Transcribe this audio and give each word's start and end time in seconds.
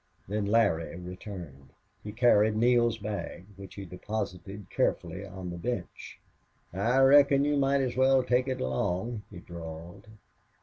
Then 0.27 0.45
Larry 0.47 0.95
returned. 0.99 1.73
He 2.03 2.11
carried 2.11 2.55
Neale's 2.55 2.97
bag, 2.97 3.45
which 3.55 3.75
he 3.75 3.85
deposited 3.85 4.65
carefully 4.71 5.23
on 5.27 5.51
the 5.51 5.59
bench. 5.59 6.19
"I 6.73 6.97
reckon 7.01 7.45
you 7.45 7.55
might 7.55 7.81
as 7.81 7.95
well 7.95 8.23
take 8.23 8.47
it 8.47 8.59
along," 8.59 9.21
he 9.29 9.37
drawled. 9.41 10.07